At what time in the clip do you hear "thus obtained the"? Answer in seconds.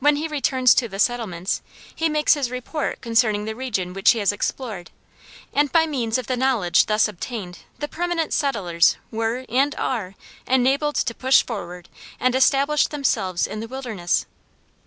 6.84-7.88